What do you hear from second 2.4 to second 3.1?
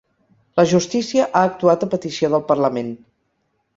parlament